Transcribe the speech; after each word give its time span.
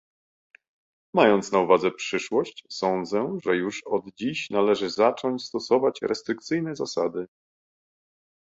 Mając 1.15 1.51
na 1.51 1.59
uwadze 1.59 1.91
przyszłość, 1.91 2.63
sądzę, 2.69 3.37
że 3.45 3.55
już 3.55 3.81
od 3.85 4.03
dziś 4.15 4.49
należy 4.49 4.89
zacząć 4.89 5.43
stosować 5.45 5.99
restrykcyjne 6.01 6.75
zasady 6.75 7.27